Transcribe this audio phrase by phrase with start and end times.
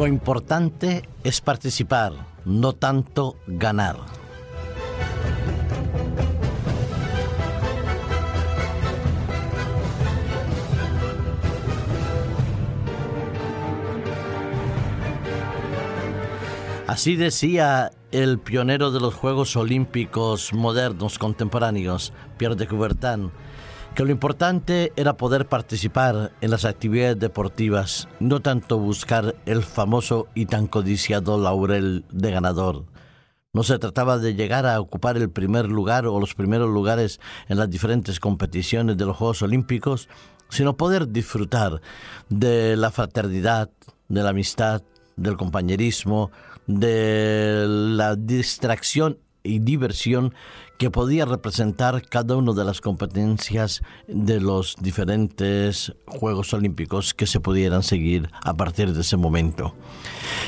[0.00, 2.14] Lo importante es participar,
[2.46, 3.96] no tanto ganar.
[16.86, 23.32] Así decía el pionero de los Juegos Olímpicos modernos contemporáneos, Pierre de Coubertin,
[23.94, 30.28] que lo importante era poder participar en las actividades deportivas, no tanto buscar el famoso
[30.34, 32.86] y tan codiciado laurel de ganador.
[33.52, 37.58] No se trataba de llegar a ocupar el primer lugar o los primeros lugares en
[37.58, 40.08] las diferentes competiciones de los Juegos Olímpicos,
[40.48, 41.80] sino poder disfrutar
[42.28, 43.70] de la fraternidad,
[44.08, 44.82] de la amistad,
[45.16, 46.30] del compañerismo,
[46.66, 50.34] de la distracción y diversión
[50.78, 57.40] que podía representar cada una de las competencias de los diferentes Juegos Olímpicos que se
[57.40, 59.74] pudieran seguir a partir de ese momento.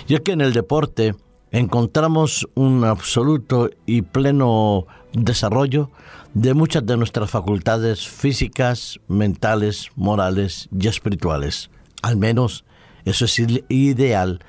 [0.07, 1.15] Ya que en el deporte
[1.51, 5.91] encontramos un absoluto y pleno desarrollo
[6.35, 11.71] de muchas de nuestras facultades físicas, mentales, morales y espirituales.
[12.03, 12.65] Al menos
[13.05, 14.41] eso es ideal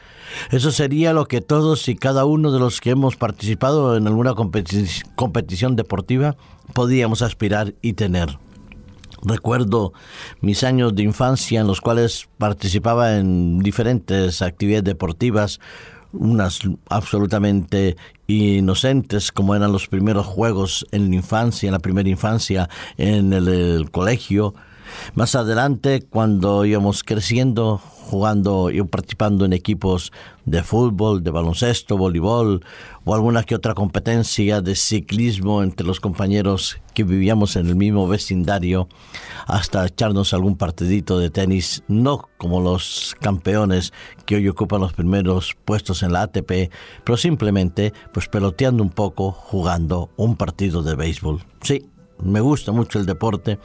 [0.51, 4.33] eso sería lo que todos y cada uno de los que hemos participado en alguna
[4.33, 6.35] competición deportiva
[6.73, 8.37] podíamos aspirar y tener.
[9.21, 9.93] Recuerdo
[10.41, 15.59] mis años de infancia en los cuales participaba en diferentes actividades deportivas,
[16.11, 17.95] unas absolutamente
[18.27, 23.89] inocentes como eran los primeros juegos en la infancia, en la primera infancia, en el
[23.91, 24.53] colegio,
[25.15, 27.81] más adelante, cuando íbamos creciendo,
[28.13, 30.11] jugando y participando en equipos
[30.45, 32.63] de fútbol, de baloncesto, voleibol
[33.05, 38.07] o alguna que otra competencia de ciclismo entre los compañeros que vivíamos en el mismo
[38.07, 38.87] vecindario,
[39.47, 43.93] hasta echarnos algún partidito de tenis, no como los campeones
[44.27, 46.71] que hoy ocupan los primeros puestos en la ATP,
[47.03, 51.43] pero simplemente pues peloteando un poco, jugando un partido de béisbol.
[51.61, 51.89] Sí,
[52.23, 53.59] me gusta mucho el deporte.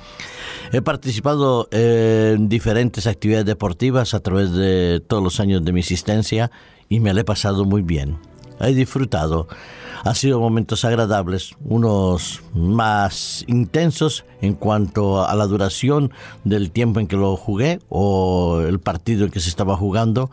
[0.72, 6.50] He participado en diferentes actividades deportivas a través de todos los años de mi existencia
[6.88, 8.18] y me lo he pasado muy bien.
[8.60, 9.46] He disfrutado.
[10.04, 16.12] Ha sido momentos agradables, unos más intensos en cuanto a la duración
[16.44, 20.30] del tiempo en que lo jugué o el partido en que se estaba jugando,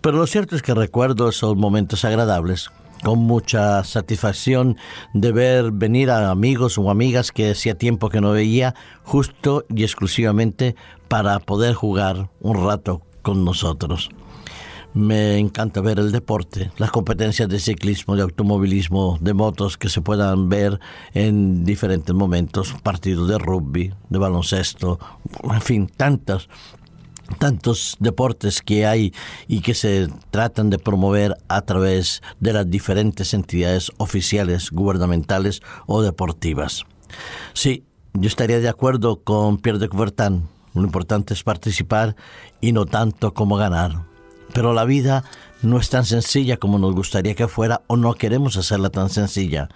[0.00, 2.70] pero lo cierto es que recuerdo esos momentos agradables
[3.04, 4.78] con mucha satisfacción
[5.12, 9.84] de ver venir a amigos o amigas que hacía tiempo que no veía, justo y
[9.84, 10.74] exclusivamente
[11.06, 14.08] para poder jugar un rato con nosotros.
[14.94, 20.00] Me encanta ver el deporte, las competencias de ciclismo, de automovilismo, de motos que se
[20.00, 20.80] puedan ver
[21.12, 24.98] en diferentes momentos, partidos de rugby, de baloncesto,
[25.52, 26.48] en fin, tantas
[27.38, 29.12] tantos deportes que hay
[29.48, 36.02] y que se tratan de promover a través de las diferentes entidades oficiales, gubernamentales o
[36.02, 36.84] deportivas.
[37.52, 40.48] Sí, yo estaría de acuerdo con Pierre de Coubertin.
[40.74, 42.16] Lo importante es participar
[42.60, 44.04] y no tanto como ganar.
[44.52, 45.24] Pero la vida
[45.64, 49.68] no es tan sencilla como nos gustaría que fuera o no queremos hacerla tan sencilla.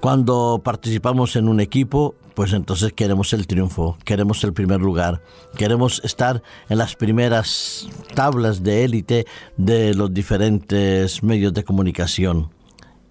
[0.00, 5.22] Cuando participamos en un equipo, pues entonces queremos el triunfo, queremos el primer lugar,
[5.56, 9.26] queremos estar en las primeras tablas de élite
[9.56, 12.53] de los diferentes medios de comunicación.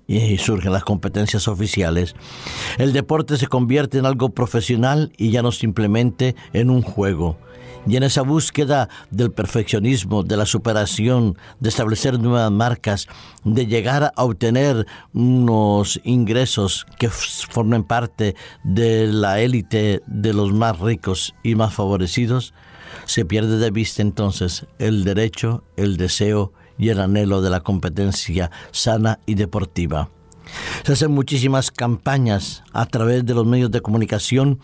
[0.07, 2.15] Y surgen las competencias oficiales.
[2.77, 7.37] El deporte se convierte en algo profesional y ya no simplemente en un juego
[7.85, 13.07] y en esa búsqueda del perfeccionismo, de la superación, de establecer nuevas marcas,
[13.43, 20.79] de llegar a obtener unos ingresos que formen parte de la élite de los más
[20.79, 22.53] ricos y más favorecidos,
[23.05, 28.51] se pierde de vista entonces el derecho, el deseo y el anhelo de la competencia
[28.71, 30.09] sana y deportiva.
[30.83, 34.59] Se hacen muchísimas campañas a través de los medios de comunicación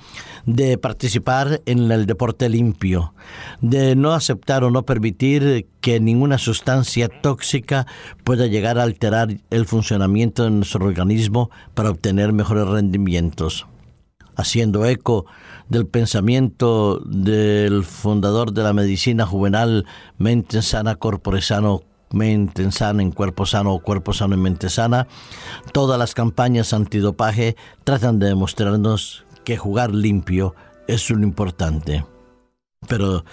[0.45, 3.13] de participar en el deporte limpio,
[3.61, 7.87] de no aceptar o no permitir que ninguna sustancia tóxica
[8.23, 13.65] pueda llegar a alterar el funcionamiento de nuestro organismo para obtener mejores rendimientos.
[14.35, 15.25] Haciendo eco
[15.67, 19.85] del pensamiento del fundador de la medicina juvenal,
[20.17, 25.07] mente sana, corpore sano, mente sana en cuerpo sano o cuerpo sano en mente sana,
[25.71, 30.55] todas las campañas antidopaje tratan de demostrarnos que jugar limpio
[30.87, 32.03] es lo importante.
[32.87, 33.25] Pero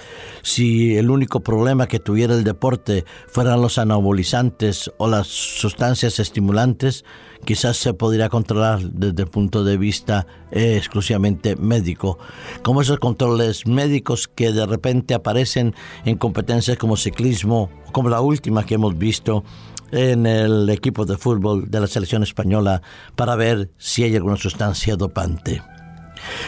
[0.42, 7.04] si el único problema que tuviera el deporte fueran los anabolizantes o las sustancias estimulantes,
[7.44, 12.18] quizás se podría controlar desde el punto de vista eh, exclusivamente médico,
[12.62, 18.66] como esos controles médicos que de repente aparecen en competencias como ciclismo, como la última
[18.66, 19.44] que hemos visto
[19.92, 22.82] en el equipo de fútbol de la selección española
[23.14, 25.62] para ver si hay alguna sustancia dopante.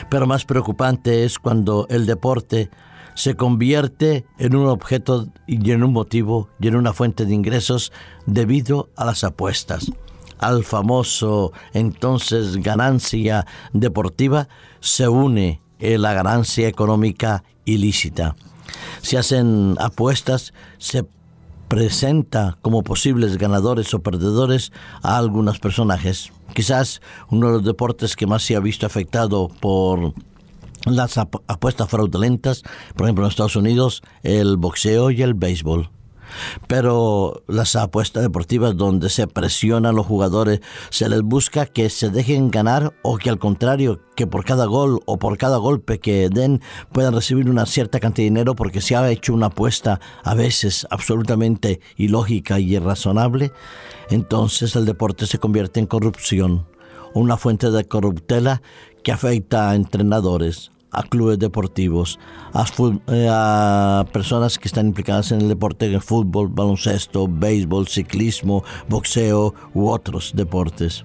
[0.08, 2.70] Pero más preocupante es cuando el deporte
[3.14, 7.92] se convierte en un objeto y en un motivo y en una fuente de ingresos
[8.26, 9.90] debido a las apuestas.
[10.38, 14.48] Al famoso entonces ganancia deportiva
[14.78, 18.36] se une la ganancia económica ilícita.
[19.02, 21.04] Se hacen apuestas, se
[21.68, 24.72] presenta como posibles ganadores o perdedores
[25.02, 26.32] a algunos personajes.
[26.54, 27.00] Quizás
[27.30, 30.14] uno de los deportes que más se ha visto afectado por
[30.84, 32.62] las apuestas fraudulentas,
[32.94, 35.90] por ejemplo en Estados Unidos, el boxeo y el béisbol.
[36.66, 40.60] Pero las apuestas deportivas donde se presionan a los jugadores,
[40.90, 45.00] se les busca que se dejen ganar o que al contrario, que por cada gol
[45.06, 46.60] o por cada golpe que den
[46.92, 50.86] puedan recibir una cierta cantidad de dinero porque se ha hecho una apuesta a veces
[50.90, 53.52] absolutamente ilógica y irrazonable,
[54.10, 56.66] entonces el deporte se convierte en corrupción,
[57.14, 58.62] una fuente de corruptela
[59.02, 62.18] que afecta a entrenadores, a clubes deportivos,
[63.08, 69.54] eh, a, personas que están implicadas en el deporte de fútbol, baloncesto, béisbol, ciclismo, boxeo
[69.74, 71.04] u otros deportes.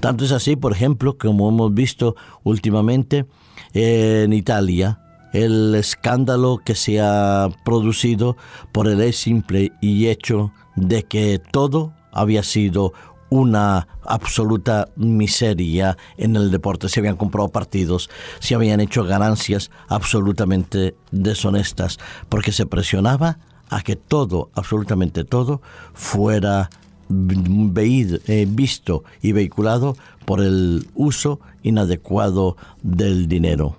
[0.00, 2.14] Tanto es así, por ejemplo, como hemos visto
[2.44, 3.26] últimamente
[3.72, 5.00] en Italia,
[5.32, 8.36] el escándalo que se ha producido
[8.72, 12.92] por el simple y hecho de que todo había sido
[13.28, 16.88] una absoluta miseria en el deporte.
[16.88, 23.38] Se habían comprado partidos, se habían hecho ganancias absolutamente deshonestas, porque se presionaba
[23.68, 25.60] a que todo, absolutamente todo,
[25.92, 26.70] fuera
[27.08, 33.76] eh, visto y vehiculado por el uso inadecuado del dinero.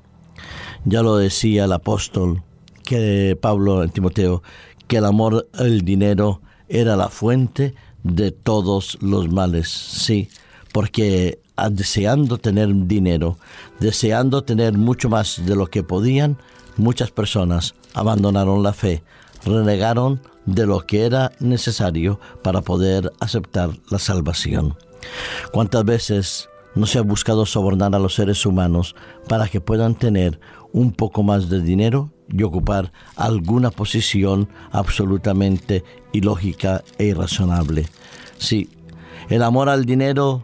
[0.86, 2.44] Ya lo decía el apóstol
[2.84, 4.44] que Pablo en Timoteo,
[4.88, 10.30] que el amor al dinero era la fuente de todos los males, sí,
[10.72, 13.38] porque ah, deseando tener dinero,
[13.80, 16.38] deseando tener mucho más de lo que podían,
[16.78, 19.04] muchas personas abandonaron la fe,
[19.44, 24.76] renegaron de lo que era necesario para poder aceptar la salvación.
[25.52, 28.96] ¿Cuántas veces no se ha buscado sobornar a los seres humanos
[29.28, 30.40] para que puedan tener
[30.72, 37.88] un poco más de dinero y ocupar alguna posición absolutamente ilógica e irrazonable.
[38.38, 38.70] Sí,
[39.30, 40.44] el amor al dinero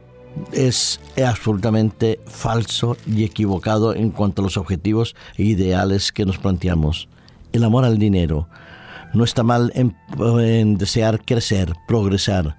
[0.52, 7.08] es absolutamente falso y equivocado en cuanto a los objetivos e ideales que nos planteamos.
[7.52, 8.48] El amor al dinero
[9.14, 9.96] no está mal en,
[10.40, 12.58] en desear crecer, progresar,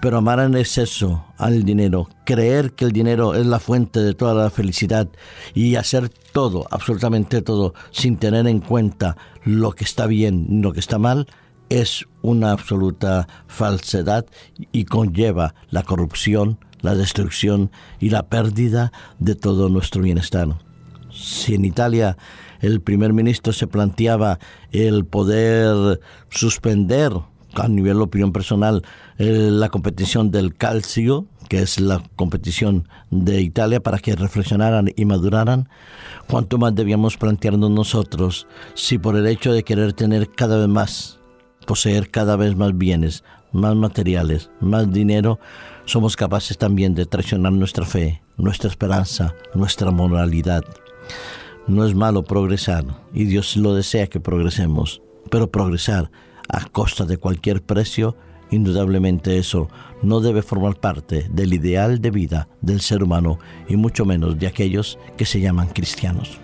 [0.00, 4.34] pero amar en exceso al dinero, creer que el dinero es la fuente de toda
[4.34, 5.08] la felicidad
[5.54, 10.80] y hacer todo, absolutamente todo, sin tener en cuenta lo que está bien lo que
[10.80, 11.26] está mal,
[11.68, 14.26] es una absoluta falsedad
[14.72, 17.70] y conlleva la corrupción, la destrucción
[18.00, 20.48] y la pérdida de todo nuestro bienestar.
[21.10, 22.16] Si en Italia
[22.60, 24.38] el primer ministro se planteaba
[24.72, 27.12] el poder suspender
[27.56, 28.82] a nivel de opinión personal,
[29.18, 35.04] eh, la competición del calcio, que es la competición de Italia, para que reflexionaran y
[35.04, 35.68] maduraran,
[36.28, 41.18] cuánto más debíamos plantearnos nosotros si por el hecho de querer tener cada vez más,
[41.66, 45.38] poseer cada vez más bienes, más materiales, más dinero,
[45.84, 50.64] somos capaces también de traicionar nuestra fe, nuestra esperanza, nuestra moralidad.
[51.66, 56.10] No es malo progresar y Dios lo desea que progresemos, pero progresar
[56.48, 58.16] a costa de cualquier precio,
[58.50, 59.68] indudablemente eso
[60.02, 64.46] no debe formar parte del ideal de vida del ser humano y mucho menos de
[64.46, 66.43] aquellos que se llaman cristianos.